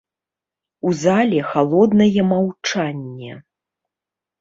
У 0.91 0.93
зале 1.01 1.39
халоднае 1.51 2.21
маўчанне. 2.33 3.31